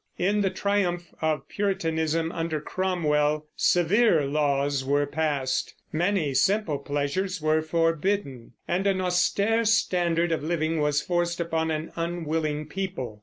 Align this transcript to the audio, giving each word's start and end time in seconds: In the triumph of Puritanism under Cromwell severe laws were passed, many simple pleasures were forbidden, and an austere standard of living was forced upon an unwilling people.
In 0.17 0.41
the 0.41 0.49
triumph 0.49 1.13
of 1.21 1.47
Puritanism 1.47 2.31
under 2.31 2.59
Cromwell 2.59 3.45
severe 3.55 4.25
laws 4.25 4.83
were 4.83 5.05
passed, 5.05 5.75
many 5.93 6.33
simple 6.33 6.79
pleasures 6.79 7.39
were 7.39 7.61
forbidden, 7.61 8.53
and 8.67 8.87
an 8.87 8.99
austere 8.99 9.63
standard 9.63 10.31
of 10.31 10.41
living 10.41 10.79
was 10.81 11.03
forced 11.03 11.39
upon 11.39 11.69
an 11.69 11.91
unwilling 11.95 12.65
people. 12.65 13.19